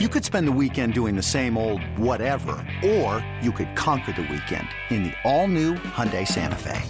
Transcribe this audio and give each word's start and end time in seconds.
You 0.00 0.08
could 0.08 0.24
spend 0.24 0.48
the 0.48 0.58
weekend 0.60 0.92
doing 0.92 1.14
the 1.14 1.22
same 1.22 1.56
old 1.56 1.80
whatever, 1.96 2.56
or 2.84 3.24
you 3.40 3.52
could 3.52 3.76
conquer 3.76 4.10
the 4.10 4.22
weekend 4.22 4.66
in 4.90 5.04
the 5.04 5.12
all-new 5.22 5.74
Hyundai 5.74 6.26
Santa 6.26 6.56
Fe. 6.56 6.82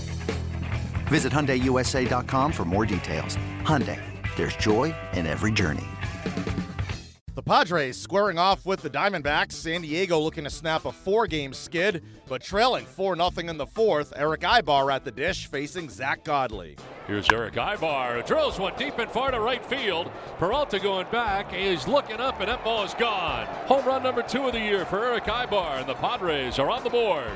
Visit 1.09 1.30
HyundaiUSA.com 1.30 2.51
for 2.51 2.64
more 2.64 2.87
details. 2.87 3.37
Hyundai, 3.61 4.01
there's 4.37 4.56
joy 4.56 4.95
in 5.12 5.27
every 5.27 5.53
journey. 5.53 5.85
The 7.35 7.43
Padres 7.43 7.98
squaring 7.98 8.38
off 8.38 8.64
with 8.64 8.80
the 8.80 8.88
Diamondbacks. 8.88 9.52
San 9.52 9.82
Diego 9.82 10.18
looking 10.18 10.44
to 10.44 10.50
snap 10.50 10.86
a 10.86 10.92
four-game 10.92 11.52
skid, 11.52 12.02
but 12.26 12.42
trailing 12.42 12.86
4-0 12.86 13.50
in 13.50 13.58
the 13.58 13.66
fourth. 13.66 14.14
Erick 14.16 14.40
Aybar 14.40 14.90
at 14.90 15.04
the 15.04 15.12
dish 15.12 15.46
facing 15.46 15.90
Zack 15.90 16.24
Godley. 16.24 16.78
Here's 17.06 17.30
Erick 17.30 17.55
Aybar. 17.55 18.24
Drills 18.24 18.59
one 18.59 18.73
deep 18.78 18.98
and 18.98 19.10
far 19.10 19.30
to 19.30 19.38
right 19.38 19.64
field. 19.64 20.10
Peralta 20.38 20.78
going 20.78 21.06
back. 21.12 21.52
He's 21.52 21.86
looking 21.86 22.18
up, 22.18 22.41
and 22.41 22.48
that 22.48 22.64
ball 22.64 22.82
is 22.82 22.95
gone. 22.95 23.46
Home 23.66 23.84
run 23.84 24.02
number 24.02 24.22
two 24.22 24.46
of 24.46 24.54
the 24.54 24.60
year 24.60 24.86
for 24.86 25.04
Erick 25.04 25.24
Aybar, 25.24 25.80
and 25.80 25.86
the 25.86 25.95
Padres 25.96 26.59
are 26.59 26.70
on 26.70 26.82
the 26.82 26.88
board. 26.88 27.30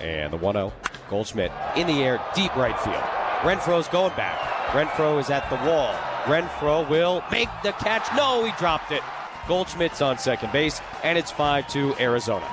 And 0.00 0.32
the 0.32 0.38
1 0.38 0.54
0. 0.54 0.72
Goldschmidt 1.10 1.52
in 1.76 1.86
the 1.86 2.02
air, 2.02 2.18
deep 2.34 2.54
right 2.56 2.78
field. 2.80 2.96
Renfroe's 3.40 3.88
going 3.88 4.14
back. 4.16 4.38
Renfroe 4.68 5.20
is 5.20 5.28
at 5.28 5.48
the 5.50 5.56
wall. 5.68 5.92
Renfroe 6.24 6.88
will 6.88 7.22
make 7.30 7.48
the 7.62 7.72
catch. 7.72 8.06
No, 8.16 8.42
he 8.44 8.52
dropped 8.52 8.90
it. 8.90 9.02
Goldschmidt's 9.46 10.00
on 10.00 10.16
second 10.16 10.50
base, 10.50 10.80
and 11.02 11.18
it's 11.18 11.30
5 11.30 11.68
2 11.68 11.96
Arizona. 12.00 12.50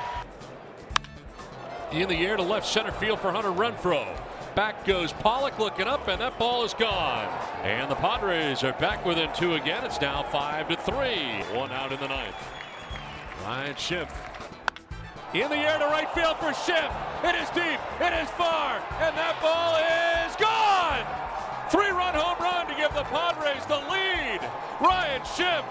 In 1.94 2.10
the 2.10 2.16
air 2.16 2.36
to 2.36 2.44
left 2.44 2.68
center 2.68 2.92
field 2.92 3.22
for 3.22 3.32
Hunter 3.32 3.52
Renfroe. 3.52 4.18
Back 4.58 4.86
goes 4.86 5.14
Pollock 5.14 5.60
looking 5.60 5.86
up, 5.86 6.08
and 6.08 6.20
that 6.20 6.40
ball 6.40 6.66
is 6.66 6.74
gone. 6.74 7.28
And 7.62 7.92
the 7.92 7.96
Padres 7.96 8.64
are 8.64 8.74
back 8.74 9.06
within 9.06 9.30
two 9.36 9.54
again. 9.54 9.84
It's 9.86 10.02
now 10.02 10.24
5 10.24 10.70
to 10.70 10.76
3. 10.76 10.96
One 11.56 11.72
out 11.72 11.92
in 11.92 12.00
the 12.00 12.08
ninth. 12.08 12.34
Ryan 13.44 13.76
Schimpf 13.76 14.10
in 15.36 15.48
the 15.52 15.58
air 15.58 15.78
to 15.78 15.86
right 15.86 16.10
field 16.10 16.38
for 16.38 16.50
Schimpf. 16.58 16.90
It 17.24 17.36
is 17.36 17.48
deep, 17.50 17.80
it 18.02 18.14
is 18.18 18.30
far, 18.32 18.82
and 18.98 19.14
that 19.14 19.38
ball 19.46 19.78
is 20.26 20.36
gone. 20.42 21.06
Three 21.70 21.92
run 21.92 22.16
home 22.16 22.42
run 22.42 22.66
to 22.66 22.74
give 22.74 22.92
the 22.96 23.04
Padres 23.14 23.64
the 23.68 23.78
lead. 23.94 24.42
Ryan 24.82 25.22
Schimpf. 25.22 25.66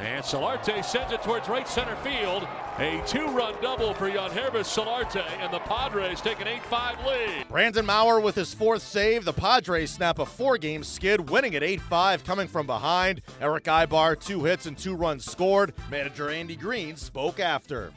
And 0.00 0.24
Solarte 0.24 0.84
sends 0.84 1.12
it 1.12 1.22
towards 1.22 1.48
right 1.48 1.68
center 1.68 1.94
field. 1.96 2.46
A 2.78 3.00
two-run 3.06 3.54
double 3.62 3.94
for 3.94 4.10
Yangervis 4.10 4.66
Solarte, 4.66 5.24
and 5.38 5.52
the 5.52 5.60
Padres 5.60 6.20
take 6.20 6.40
an 6.40 6.48
8-5 6.48 7.06
lead. 7.06 7.48
Brandon 7.48 7.86
Maurer 7.86 8.18
with 8.18 8.34
his 8.34 8.52
fourth 8.52 8.82
save. 8.82 9.24
The 9.24 9.32
Padres 9.32 9.92
snap 9.92 10.18
a 10.18 10.26
four-game 10.26 10.82
skid, 10.82 11.30
winning 11.30 11.54
at 11.54 11.62
8-5, 11.62 12.24
coming 12.24 12.48
from 12.48 12.66
behind. 12.66 13.22
Erick 13.40 13.64
Aybar, 13.64 14.18
two 14.18 14.42
hits 14.42 14.66
and 14.66 14.76
two 14.76 14.96
runs 14.96 15.24
scored. 15.24 15.72
Manager 15.88 16.30
Andy 16.30 16.56
Green 16.56 16.96
spoke 16.96 17.38
after. 17.38 17.92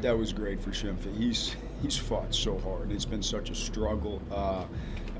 That 0.00 0.16
was 0.16 0.32
great 0.32 0.60
for 0.62 0.70
Schimpf. 0.70 1.04
He's 1.18 1.54
he's 1.82 1.98
fought 1.98 2.34
so 2.34 2.58
hard. 2.60 2.90
It's 2.90 3.04
been 3.04 3.22
such 3.22 3.50
a 3.50 3.54
struggle 3.54 4.22
uh, 4.32 4.64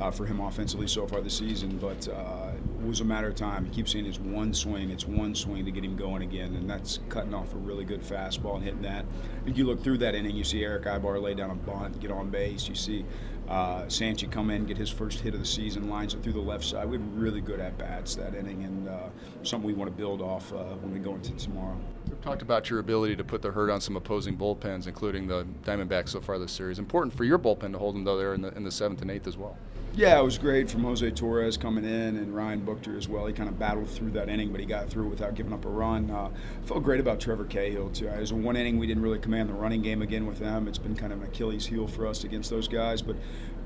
uh, 0.00 0.10
for 0.10 0.26
him 0.26 0.40
offensively 0.40 0.86
so 0.86 1.06
far 1.06 1.20
this 1.20 1.38
season, 1.38 1.78
but 1.78 2.08
uh, 2.08 2.50
it 2.80 2.86
was 2.86 3.00
a 3.00 3.04
matter 3.04 3.28
of 3.28 3.34
time. 3.34 3.64
He 3.64 3.70
keeps 3.70 3.92
saying 3.92 4.06
it's 4.06 4.18
one 4.18 4.52
swing, 4.52 4.90
it's 4.90 5.06
one 5.06 5.34
swing 5.34 5.64
to 5.64 5.70
get 5.70 5.84
him 5.84 5.96
going 5.96 6.22
again, 6.22 6.56
and 6.56 6.68
that's 6.68 7.00
cutting 7.08 7.34
off 7.34 7.54
a 7.54 7.58
really 7.58 7.84
good 7.84 8.02
fastball 8.02 8.56
and 8.56 8.64
hitting 8.64 8.82
that. 8.82 9.04
If 9.46 9.56
you 9.56 9.64
look 9.64 9.82
through 9.82 9.98
that 9.98 10.14
inning, 10.14 10.36
you 10.36 10.44
see 10.44 10.64
Erick 10.64 10.84
Aybar 10.84 11.20
lay 11.20 11.34
down 11.34 11.50
a 11.50 11.54
bunt, 11.54 12.00
get 12.00 12.10
on 12.10 12.30
base. 12.30 12.68
You 12.68 12.74
see 12.74 13.04
uh, 13.48 13.82
Sanchi 13.82 14.30
come 14.30 14.50
in, 14.50 14.66
get 14.66 14.76
his 14.76 14.90
first 14.90 15.20
hit 15.20 15.34
of 15.34 15.40
the 15.40 15.46
season, 15.46 15.88
lines 15.88 16.14
it 16.14 16.22
through 16.22 16.32
the 16.32 16.40
left 16.40 16.64
side. 16.64 16.88
We 16.88 16.96
had 16.96 17.18
really 17.18 17.40
good 17.40 17.60
at 17.60 17.78
bats 17.78 18.14
that 18.16 18.34
inning, 18.34 18.64
and 18.64 18.88
uh, 18.88 19.08
something 19.42 19.66
we 19.66 19.74
want 19.74 19.90
to 19.90 19.96
build 19.96 20.20
off 20.20 20.52
when 20.52 20.92
we 20.92 20.98
go 20.98 21.14
into 21.14 21.32
tomorrow. 21.32 21.78
We've 22.12 22.20
talked 22.20 22.42
about 22.42 22.68
your 22.68 22.78
ability 22.78 23.16
to 23.16 23.24
put 23.24 23.40
the 23.40 23.52
hurt 23.52 23.70
on 23.70 23.80
some 23.80 23.96
opposing 23.96 24.36
bullpens, 24.36 24.86
including 24.86 25.28
the 25.28 25.46
Diamondbacks 25.64 26.10
so 26.10 26.20
far 26.20 26.38
this 26.38 26.52
series. 26.52 26.78
Important 26.78 27.16
for 27.16 27.24
your 27.24 27.38
bullpen 27.38 27.72
to 27.72 27.78
hold 27.78 27.94
them 27.94 28.04
though 28.04 28.18
there 28.18 28.34
in 28.34 28.42
the 28.42 28.54
in 28.54 28.64
the 28.64 28.70
seventh 28.70 29.00
and 29.00 29.10
eighth 29.10 29.26
as 29.26 29.38
well. 29.38 29.56
Yeah, 29.94 30.18
it 30.18 30.22
was 30.22 30.36
great 30.36 30.70
from 30.70 30.84
Jose 30.84 31.10
Torres 31.12 31.56
coming 31.56 31.84
in 31.84 32.16
and 32.16 32.34
Ryan 32.34 32.60
Buchter 32.66 32.98
as 32.98 33.08
well. 33.08 33.26
He 33.26 33.32
kind 33.32 33.48
of 33.48 33.58
battled 33.58 33.88
through 33.88 34.10
that 34.10 34.28
inning, 34.28 34.50
but 34.50 34.60
he 34.60 34.66
got 34.66 34.90
through 34.90 35.08
without 35.08 35.34
giving 35.34 35.54
up 35.54 35.64
a 35.64 35.68
run. 35.68 36.10
Uh, 36.10 36.30
felt 36.64 36.82
great 36.82 37.00
about 37.00 37.18
Trevor 37.18 37.46
Cahill 37.46 37.88
too. 37.88 38.08
It 38.08 38.20
was 38.20 38.30
a 38.30 38.34
one 38.34 38.56
inning 38.56 38.78
we 38.78 38.86
didn't 38.86 39.02
really 39.02 39.18
command 39.18 39.48
the 39.48 39.54
running 39.54 39.80
game 39.80 40.02
again 40.02 40.26
with 40.26 40.38
them. 40.38 40.68
It's 40.68 40.78
been 40.78 40.94
kind 40.94 41.14
of 41.14 41.22
an 41.22 41.28
Achilles 41.28 41.64
heel 41.64 41.86
for 41.86 42.06
us 42.06 42.24
against 42.24 42.50
those 42.50 42.68
guys, 42.68 43.00
but 43.00 43.16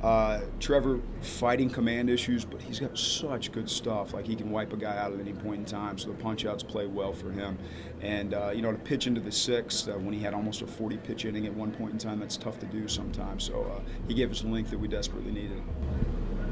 uh, 0.06 0.40
Trevor 0.60 1.00
fighting 1.20 1.68
command 1.68 2.08
issues, 2.08 2.44
but 2.44 2.62
he's 2.62 2.78
got 2.78 2.96
such 2.96 3.50
good 3.50 3.68
stuff. 3.68 4.14
Like 4.14 4.24
he 4.24 4.36
can 4.36 4.52
wipe 4.52 4.72
a 4.72 4.76
guy 4.76 4.96
out 4.96 5.12
at 5.12 5.18
any 5.18 5.32
point 5.32 5.58
in 5.58 5.64
time, 5.64 5.98
so 5.98 6.10
the 6.10 6.14
punch 6.14 6.46
outs 6.46 6.62
play 6.62 6.86
well 6.86 7.12
for 7.12 7.32
him. 7.32 7.58
And 8.02 8.32
uh, 8.32 8.52
you 8.54 8.62
know, 8.62 8.70
to 8.70 8.78
pitch 8.78 9.08
into 9.08 9.20
the 9.20 9.32
sixth 9.32 9.88
uh, 9.88 9.94
when 9.94 10.14
he 10.14 10.20
had 10.20 10.32
almost 10.32 10.62
a 10.62 10.66
40 10.68 10.98
pitch 10.98 11.24
inning 11.24 11.44
at 11.46 11.52
one 11.52 11.72
point 11.72 11.90
in 11.90 11.98
time, 11.98 12.20
that's 12.20 12.36
tough 12.36 12.60
to 12.60 12.66
do 12.66 12.86
sometimes. 12.86 13.42
So 13.42 13.64
uh, 13.64 13.80
he 14.06 14.14
gave 14.14 14.30
us 14.30 14.44
length 14.44 14.70
that 14.70 14.78
we 14.78 14.86
desperately 14.86 15.32
needed. 15.32 15.60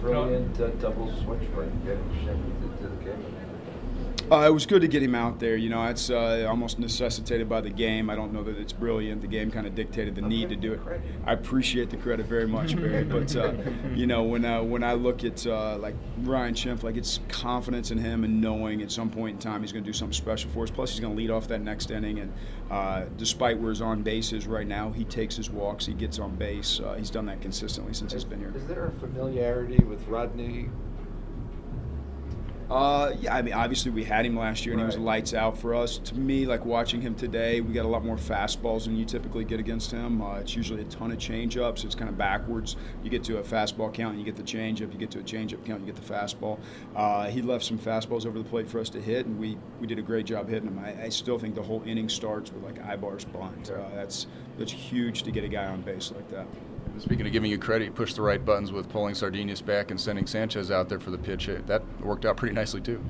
Brilliant 0.00 0.60
uh, 0.60 0.70
double 0.70 1.06
switch 1.22 1.48
Schimpf 1.52 2.78
to 2.80 2.88
the 2.88 3.04
game. 3.04 3.53
Uh, 4.34 4.48
it 4.48 4.52
was 4.52 4.66
good 4.66 4.82
to 4.82 4.88
get 4.88 5.00
him 5.00 5.14
out 5.14 5.38
there. 5.38 5.54
You 5.54 5.68
know, 5.68 5.84
it's 5.84 6.10
uh, 6.10 6.44
almost 6.48 6.80
necessitated 6.80 7.48
by 7.48 7.60
the 7.60 7.70
game. 7.70 8.10
I 8.10 8.16
don't 8.16 8.32
know 8.32 8.42
that 8.42 8.58
it's 8.58 8.72
brilliant. 8.72 9.20
The 9.20 9.28
game 9.28 9.48
kind 9.48 9.64
of 9.64 9.76
dictated 9.76 10.16
the 10.16 10.22
need 10.22 10.48
to 10.48 10.56
do 10.56 10.72
it. 10.72 10.80
I 11.24 11.34
appreciate 11.34 11.88
the 11.88 11.96
credit 11.98 12.26
very 12.26 12.48
much, 12.48 12.74
Barry. 12.80 13.04
but 13.04 13.36
uh, 13.36 13.52
you 13.94 14.08
know, 14.08 14.24
when 14.24 14.44
uh, 14.44 14.60
when 14.60 14.82
I 14.82 14.94
look 14.94 15.22
at 15.22 15.46
uh, 15.46 15.78
like 15.78 15.94
Ryan 16.22 16.52
Schimpf, 16.52 16.82
like 16.82 16.96
it's 16.96 17.20
confidence 17.28 17.92
in 17.92 17.98
him 17.98 18.24
and 18.24 18.40
knowing 18.40 18.82
at 18.82 18.90
some 18.90 19.08
point 19.08 19.34
in 19.34 19.38
time 19.38 19.60
he's 19.60 19.70
going 19.70 19.84
to 19.84 19.88
do 19.88 19.96
something 19.96 20.12
special 20.12 20.50
for 20.50 20.64
us. 20.64 20.70
Plus, 20.70 20.90
he's 20.90 20.98
going 20.98 21.12
to 21.14 21.16
lead 21.16 21.30
off 21.30 21.46
that 21.46 21.60
next 21.60 21.92
inning. 21.92 22.18
And 22.18 22.32
uh, 22.72 23.04
despite 23.16 23.56
where 23.60 23.70
his 23.70 23.80
on 23.80 24.02
base 24.02 24.32
is 24.32 24.48
right 24.48 24.66
now, 24.66 24.90
he 24.90 25.04
takes 25.04 25.36
his 25.36 25.48
walks. 25.48 25.86
He 25.86 25.94
gets 25.94 26.18
on 26.18 26.34
base. 26.34 26.80
he's 26.96 27.10
done 27.10 27.26
that 27.26 27.40
consistently 27.40 27.94
since 27.94 28.12
he's 28.12 28.24
been 28.24 28.40
here. 28.40 28.52
Is 28.56 28.66
there 28.66 28.86
a 28.86 28.92
familiarity 28.98 29.84
with 29.84 30.04
Rodney 30.08 30.70
uh, 32.70 33.12
yeah, 33.20 33.34
I 33.34 33.42
mean, 33.42 33.52
obviously 33.52 33.90
we 33.90 34.04
had 34.04 34.24
him 34.24 34.36
last 34.36 34.64
year 34.64 34.74
and 34.74 34.82
right. 34.82 34.90
he 34.90 34.96
was 34.98 35.04
lights 35.04 35.34
out 35.34 35.58
for 35.58 35.74
us. 35.74 35.98
To 35.98 36.14
me, 36.14 36.46
like 36.46 36.64
watching 36.64 37.00
him 37.00 37.14
today, 37.14 37.60
we 37.60 37.74
got 37.74 37.84
a 37.84 37.88
lot 37.88 38.04
more 38.04 38.16
fastballs 38.16 38.84
than 38.84 38.96
you 38.96 39.04
typically 39.04 39.44
get 39.44 39.60
against 39.60 39.90
him. 39.90 40.22
Uh, 40.22 40.36
it's 40.36 40.56
usually 40.56 40.80
a 40.80 40.84
ton 40.84 41.12
of 41.12 41.18
changeups. 41.18 41.84
It's 41.84 41.94
kind 41.94 42.08
of 42.08 42.16
backwards. 42.16 42.76
You 43.02 43.10
get 43.10 43.22
to 43.24 43.38
a 43.38 43.42
fastball 43.42 43.92
count, 43.92 44.16
and 44.16 44.18
you 44.18 44.24
get 44.24 44.36
the 44.36 44.42
changeup. 44.42 44.92
You 44.92 44.98
get 44.98 45.10
to 45.12 45.20
a 45.20 45.22
changeup 45.22 45.64
count, 45.64 45.80
you 45.80 45.92
get 45.92 45.96
the 45.96 46.12
fastball. 46.14 46.58
Uh, 46.96 47.28
he 47.28 47.42
left 47.42 47.64
some 47.64 47.78
fastballs 47.78 48.26
over 48.26 48.38
the 48.38 48.48
plate 48.48 48.68
for 48.68 48.80
us 48.80 48.88
to 48.90 49.00
hit, 49.00 49.26
and 49.26 49.38
we, 49.38 49.58
we 49.80 49.86
did 49.86 49.98
a 49.98 50.02
great 50.02 50.26
job 50.26 50.48
hitting 50.48 50.66
them. 50.66 50.78
I, 50.78 51.04
I 51.04 51.08
still 51.10 51.38
think 51.38 51.54
the 51.54 51.62
whole 51.62 51.82
inning 51.84 52.08
starts 52.08 52.50
with 52.50 52.62
like 52.62 52.78
Aybar's 52.86 53.24
bunt. 53.24 53.70
Uh, 53.70 53.94
that's 53.94 54.26
that's 54.58 54.72
huge 54.72 55.24
to 55.24 55.30
get 55.30 55.44
a 55.44 55.48
guy 55.48 55.66
on 55.66 55.82
base 55.82 56.12
like 56.12 56.30
that. 56.30 56.46
Speaking 56.98 57.26
of 57.26 57.32
giving 57.32 57.50
you 57.50 57.58
credit, 57.58 57.86
you 57.86 57.90
pushed 57.90 58.16
the 58.16 58.22
right 58.22 58.42
buttons 58.44 58.72
with 58.72 58.88
pulling 58.88 59.14
Sardinas 59.14 59.64
back 59.64 59.90
and 59.90 60.00
sending 60.00 60.26
Sanchez 60.26 60.70
out 60.70 60.88
there 60.88 61.00
for 61.00 61.10
the 61.10 61.18
pitch. 61.18 61.50
That 61.66 61.82
worked 62.00 62.24
out 62.24 62.36
pretty 62.36 62.54
nicely 62.54 62.80
too. 62.80 63.02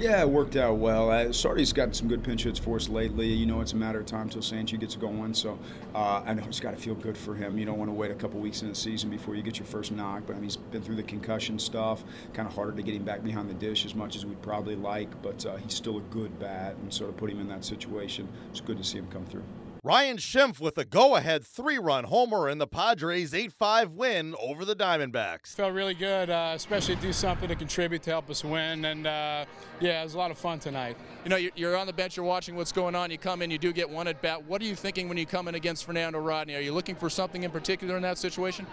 Yeah, 0.00 0.22
it 0.22 0.30
worked 0.30 0.56
out 0.56 0.78
well. 0.78 1.10
Uh, 1.10 1.30
Sardi's 1.30 1.74
gotten 1.74 1.92
some 1.92 2.08
good 2.08 2.24
pinch 2.24 2.44
hits 2.44 2.58
for 2.58 2.76
us 2.76 2.88
lately. 2.88 3.26
You 3.26 3.44
know, 3.44 3.60
it's 3.60 3.74
a 3.74 3.76
matter 3.76 4.00
of 4.00 4.06
time 4.06 4.22
until 4.22 4.40
Sanchez 4.40 4.78
gets 4.78 4.96
going. 4.96 5.34
So 5.34 5.58
uh, 5.94 6.22
I 6.24 6.32
know 6.32 6.42
it's 6.46 6.58
got 6.58 6.70
to 6.70 6.78
feel 6.78 6.94
good 6.94 7.18
for 7.18 7.34
him. 7.34 7.58
You 7.58 7.66
don't 7.66 7.76
want 7.78 7.90
to 7.90 7.92
wait 7.94 8.10
a 8.10 8.14
couple 8.14 8.40
weeks 8.40 8.62
in 8.62 8.70
the 8.70 8.74
season 8.74 9.10
before 9.10 9.34
you 9.34 9.42
get 9.42 9.58
your 9.58 9.66
first 9.66 9.92
knock. 9.92 10.22
But 10.26 10.34
I 10.34 10.36
mean, 10.36 10.44
he's 10.44 10.56
been 10.56 10.80
through 10.80 10.96
the 10.96 11.02
concussion 11.02 11.58
stuff. 11.58 12.02
Kind 12.32 12.48
of 12.48 12.54
harder 12.54 12.72
to 12.72 12.82
get 12.82 12.94
him 12.94 13.04
back 13.04 13.22
behind 13.22 13.50
the 13.50 13.54
dish 13.54 13.84
as 13.84 13.94
much 13.94 14.16
as 14.16 14.24
we'd 14.24 14.40
probably 14.40 14.74
like. 14.74 15.20
But 15.20 15.44
uh, 15.44 15.56
he's 15.56 15.74
still 15.74 15.98
a 15.98 16.02
good 16.02 16.38
bat, 16.38 16.76
and 16.80 16.92
sort 16.94 17.10
of 17.10 17.18
put 17.18 17.30
him 17.30 17.38
in 17.38 17.48
that 17.48 17.66
situation. 17.66 18.26
It's 18.50 18.62
good 18.62 18.78
to 18.78 18.84
see 18.84 18.96
him 18.96 19.08
come 19.10 19.26
through. 19.26 19.44
Ryan 19.82 20.18
Schimpf 20.18 20.60
with 20.60 20.76
a 20.76 20.84
go 20.84 21.16
ahead 21.16 21.42
three 21.42 21.78
run 21.78 22.04
homer 22.04 22.50
in 22.50 22.58
the 22.58 22.66
Padres 22.66 23.32
8 23.32 23.50
5 23.50 23.92
win 23.92 24.34
over 24.38 24.66
the 24.66 24.76
Diamondbacks. 24.76 25.54
Felt 25.54 25.72
really 25.72 25.94
good, 25.94 26.28
uh, 26.28 26.52
especially 26.54 26.96
do 26.96 27.14
something 27.14 27.48
to 27.48 27.54
contribute 27.54 28.02
to 28.02 28.10
help 28.10 28.28
us 28.28 28.44
win. 28.44 28.84
And 28.84 29.06
uh, 29.06 29.46
yeah, 29.80 30.02
it 30.02 30.04
was 30.04 30.12
a 30.12 30.18
lot 30.18 30.30
of 30.30 30.36
fun 30.36 30.58
tonight. 30.58 30.98
You 31.24 31.30
know, 31.30 31.36
you're 31.36 31.78
on 31.78 31.86
the 31.86 31.94
bench, 31.94 32.14
you're 32.14 32.26
watching 32.26 32.56
what's 32.56 32.72
going 32.72 32.94
on. 32.94 33.10
You 33.10 33.16
come 33.16 33.40
in, 33.40 33.50
you 33.50 33.56
do 33.56 33.72
get 33.72 33.88
one 33.88 34.06
at 34.06 34.20
bat. 34.20 34.44
What 34.44 34.60
are 34.60 34.66
you 34.66 34.74
thinking 34.74 35.08
when 35.08 35.16
you 35.16 35.24
come 35.24 35.48
in 35.48 35.54
against 35.54 35.86
Fernando 35.86 36.18
Rodney? 36.18 36.56
Are 36.56 36.60
you 36.60 36.74
looking 36.74 36.94
for 36.94 37.08
something 37.08 37.42
in 37.42 37.50
particular 37.50 37.96
in 37.96 38.02
that 38.02 38.18
situation? 38.18 38.66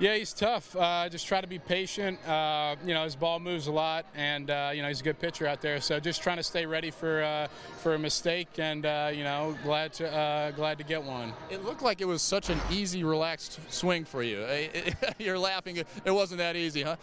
Yeah, 0.00 0.16
he's 0.16 0.32
tough. 0.32 0.74
Uh, 0.74 1.08
just 1.08 1.24
try 1.28 1.40
to 1.40 1.46
be 1.46 1.60
patient. 1.60 2.18
Uh, 2.26 2.74
you 2.84 2.94
know, 2.94 3.04
his 3.04 3.14
ball 3.14 3.38
moves 3.38 3.68
a 3.68 3.72
lot, 3.72 4.04
and 4.16 4.50
uh, 4.50 4.72
you 4.74 4.82
know 4.82 4.88
he's 4.88 5.00
a 5.00 5.04
good 5.04 5.20
pitcher 5.20 5.46
out 5.46 5.60
there. 5.60 5.80
So 5.80 6.00
just 6.00 6.20
trying 6.20 6.38
to 6.38 6.42
stay 6.42 6.66
ready 6.66 6.90
for 6.90 7.22
uh, 7.22 7.46
for 7.78 7.94
a 7.94 7.98
mistake, 7.98 8.48
and 8.58 8.84
uh, 8.84 9.12
you 9.14 9.22
know, 9.22 9.56
glad 9.62 9.92
to 9.94 10.12
uh, 10.12 10.50
glad 10.50 10.78
to 10.78 10.84
get 10.84 11.02
one. 11.02 11.32
It 11.48 11.64
looked 11.64 11.82
like 11.82 12.00
it 12.00 12.08
was 12.08 12.22
such 12.22 12.50
an 12.50 12.58
easy, 12.72 13.04
relaxed 13.04 13.60
swing 13.72 14.04
for 14.04 14.24
you. 14.24 14.44
You're 15.18 15.38
laughing. 15.38 15.76
It 15.76 16.10
wasn't 16.10 16.38
that 16.38 16.56
easy, 16.56 16.82
huh? 16.82 16.96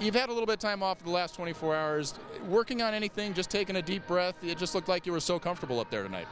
You've 0.00 0.16
had 0.16 0.28
a 0.28 0.32
little 0.32 0.46
bit 0.46 0.54
of 0.54 0.58
time 0.58 0.82
off 0.82 1.02
the 1.02 1.10
last 1.10 1.36
24 1.36 1.76
hours. 1.76 2.14
Working 2.48 2.82
on 2.82 2.92
anything, 2.92 3.34
just 3.34 3.50
taking 3.50 3.76
a 3.76 3.82
deep 3.82 4.06
breath. 4.06 4.34
It 4.42 4.58
just 4.58 4.74
looked 4.74 4.88
like 4.88 5.06
you 5.06 5.12
were 5.12 5.20
so 5.20 5.38
comfortable 5.38 5.80
up 5.80 5.90
there 5.90 6.02
tonight. 6.02 6.26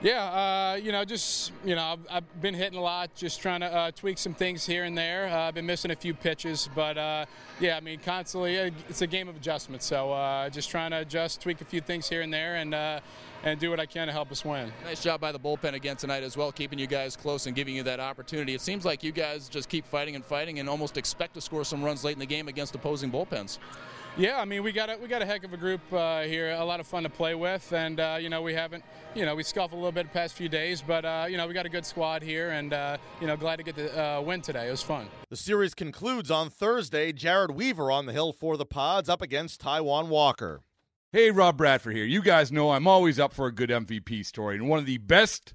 Yeah, 0.00 0.22
uh, 0.22 0.76
you 0.76 0.92
know, 0.92 1.04
just 1.04 1.50
you 1.64 1.74
know, 1.74 1.82
I've, 1.82 1.98
I've, 2.08 2.40
been 2.40 2.54
hitting 2.54 2.78
a 2.78 2.82
lot, 2.82 3.12
just 3.16 3.42
trying 3.42 3.60
to 3.60 3.66
uh, 3.66 3.90
tweak 3.90 4.16
some 4.16 4.32
things 4.32 4.64
here 4.64 4.84
and 4.84 4.96
there. 4.96 5.26
Uh, 5.26 5.48
I've 5.48 5.54
been 5.54 5.66
missing 5.66 5.90
a 5.90 5.96
few 5.96 6.14
pitches, 6.14 6.68
but 6.72 6.96
uh, 6.96 7.26
yeah, 7.58 7.76
I 7.76 7.80
mean, 7.80 7.98
constantly, 7.98 8.60
uh, 8.60 8.70
it's 8.88 9.02
a 9.02 9.08
game 9.08 9.28
of 9.28 9.34
adjustment. 9.34 9.82
So 9.82 10.12
uh, 10.12 10.50
just 10.50 10.70
trying 10.70 10.92
to 10.92 10.98
adjust, 10.98 11.40
tweak 11.40 11.62
a 11.62 11.64
few 11.64 11.80
things 11.80 12.08
here 12.08 12.20
and 12.20 12.32
there, 12.32 12.56
and 12.56 13.02
and 13.44 13.58
do 13.58 13.70
what 13.70 13.80
I 13.80 13.86
can 13.86 14.06
to 14.06 14.12
help 14.12 14.30
us 14.30 14.44
win. 14.44 14.72
Nice 14.84 15.02
job 15.02 15.20
by 15.20 15.32
the 15.32 15.38
bullpen 15.38 15.72
again 15.72 15.96
tonight 15.96 16.22
as 16.22 16.36
well, 16.36 16.52
keeping 16.52 16.78
you 16.78 16.86
guys 16.86 17.16
close 17.16 17.46
and 17.46 17.56
giving 17.56 17.74
you 17.74 17.82
that 17.84 17.98
opportunity. 17.98 18.54
It 18.54 18.60
seems 18.60 18.84
like 18.84 19.02
you 19.02 19.10
guys 19.10 19.48
just 19.48 19.68
keep 19.68 19.84
fighting 19.84 20.14
and 20.14 20.24
fighting, 20.24 20.60
and 20.60 20.68
almost 20.68 20.96
expect 20.96 21.34
to 21.34 21.40
score 21.40 21.64
some 21.64 21.82
runs 21.82 22.04
late 22.04 22.12
in 22.12 22.20
the 22.20 22.26
game 22.26 22.46
against 22.46 22.72
opposing 22.76 23.10
bullpens. 23.10 23.58
Yeah, 24.18 24.40
I 24.40 24.46
mean 24.46 24.64
we 24.64 24.72
got 24.72 24.90
a, 24.90 24.98
we 25.00 25.06
got 25.06 25.22
a 25.22 25.26
heck 25.26 25.44
of 25.44 25.52
a 25.52 25.56
group 25.56 25.80
uh, 25.92 26.22
here, 26.22 26.50
a 26.50 26.64
lot 26.64 26.80
of 26.80 26.88
fun 26.88 27.04
to 27.04 27.08
play 27.08 27.36
with, 27.36 27.72
and 27.72 28.00
uh, 28.00 28.18
you 28.20 28.28
know 28.28 28.42
we 28.42 28.52
haven't, 28.52 28.82
you 29.14 29.24
know 29.24 29.36
we 29.36 29.44
scuffled 29.44 29.74
a 29.74 29.76
little 29.76 29.92
bit 29.92 30.06
the 30.06 30.12
past 30.12 30.34
few 30.34 30.48
days, 30.48 30.82
but 30.82 31.04
uh, 31.04 31.26
you 31.30 31.36
know 31.36 31.46
we 31.46 31.54
got 31.54 31.66
a 31.66 31.68
good 31.68 31.86
squad 31.86 32.20
here, 32.20 32.50
and 32.50 32.72
uh, 32.72 32.96
you 33.20 33.28
know 33.28 33.36
glad 33.36 33.56
to 33.56 33.62
get 33.62 33.76
the 33.76 33.96
uh, 33.96 34.20
win 34.20 34.40
today. 34.40 34.66
It 34.66 34.72
was 34.72 34.82
fun. 34.82 35.06
The 35.30 35.36
series 35.36 35.72
concludes 35.72 36.32
on 36.32 36.50
Thursday. 36.50 37.12
Jered 37.12 37.54
Weaver 37.54 37.92
on 37.92 38.06
the 38.06 38.12
hill 38.12 38.32
for 38.32 38.56
the 38.56 38.66
Pods 38.66 39.08
up 39.08 39.22
against 39.22 39.62
Taijuan 39.62 40.08
Walker. 40.08 40.62
Hey, 41.12 41.30
Rob 41.30 41.56
Bradford 41.56 41.94
here. 41.94 42.04
You 42.04 42.20
guys 42.20 42.50
know 42.50 42.72
I'm 42.72 42.88
always 42.88 43.20
up 43.20 43.32
for 43.32 43.46
a 43.46 43.52
good 43.52 43.70
MVP 43.70 44.26
story, 44.26 44.56
and 44.56 44.68
one 44.68 44.80
of 44.80 44.86
the 44.86 44.98
best 44.98 45.54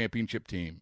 championship 0.01 0.47
team. 0.47 0.79